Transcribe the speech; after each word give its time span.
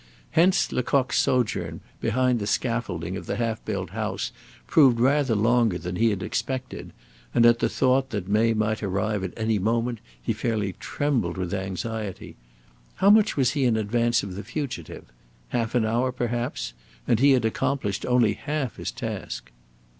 Hence, 0.31 0.71
Lecoq's 0.71 1.19
sojourn 1.19 1.79
behind 1.99 2.39
the 2.39 2.47
scaffolding 2.47 3.15
of 3.15 3.27
the 3.27 3.35
half 3.35 3.63
built 3.65 3.91
house 3.91 4.31
proved 4.65 4.99
rather 4.99 5.35
longer 5.35 5.77
than 5.77 5.95
he 5.95 6.09
had 6.09 6.23
expected, 6.23 6.91
and 7.35 7.45
at 7.45 7.59
the 7.59 7.69
thought 7.69 8.09
that 8.09 8.27
May 8.27 8.55
might 8.55 8.81
arrive 8.81 9.23
at 9.23 9.31
any 9.37 9.59
moment 9.59 9.99
he 10.19 10.33
fairly 10.33 10.73
trembled 10.79 11.37
with 11.37 11.53
anxiety. 11.53 12.35
How 12.95 13.11
much 13.11 13.37
was 13.37 13.51
he 13.51 13.63
in 13.65 13.77
advance 13.77 14.23
of 14.23 14.33
the 14.33 14.43
fugitive? 14.43 15.05
Half 15.49 15.75
an 15.75 15.85
hour, 15.85 16.11
perhaps! 16.11 16.73
And 17.07 17.19
he 17.19 17.33
had 17.33 17.45
accomplished 17.45 18.03
only 18.03 18.33
half 18.33 18.77
his 18.77 18.89
task. 18.89 19.51